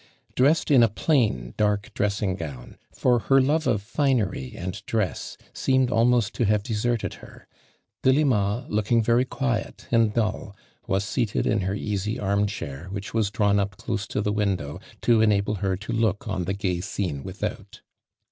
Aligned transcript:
Dressed 0.35 0.71
in 0.71 0.81
a 0.81 0.89
plain, 0.89 1.53
dark 1.57 1.93
dressing 1.93 2.35
gown, 2.35 2.75
for 2.91 3.19
her 3.19 3.39
love 3.39 3.67
of 3.67 3.83
finery 3.83 4.55
and 4.57 4.83
dress 4.87 5.37
seemed 5.53 5.91
almost 5.91 6.33
to 6.33 6.45
have 6.45 6.63
deserted 6.63 7.13
her, 7.21 7.45
Delima 8.01 8.65
looking 8.67 9.03
very 9.03 9.25
quiet 9.25 9.87
and 9.91 10.11
dull 10.11 10.55
was 10.87 11.05
seated 11.05 11.45
in 11.45 11.59
her 11.59 11.75
easy 11.75 12.17
arm 12.17 12.47
chair 12.47 12.87
which 12.89 13.13
was 13.13 13.29
drawn 13.29 13.59
up 13.59 13.77
close 13.77 14.07
to 14.07 14.21
the 14.21 14.33
window 14.33 14.79
to 15.01 15.21
enable 15.21 15.53
her 15.61 15.77
to 15.77 15.93
look 15.93 16.27
on 16.27 16.45
the 16.45 16.55
gay 16.55 16.81
scene 16.81 17.21
without. 17.23 17.81